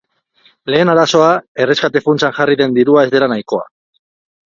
[0.75, 1.27] Lehen arazoa,
[1.65, 3.69] erreskate funtsan jarri den dirua ez dela nahikoa.